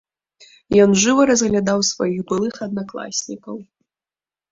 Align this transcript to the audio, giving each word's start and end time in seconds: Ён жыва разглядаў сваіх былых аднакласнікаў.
Ён 0.85 0.95
жыва 1.01 1.25
разглядаў 1.31 1.79
сваіх 1.89 2.23
былых 2.31 2.55
аднакласнікаў. 2.67 3.55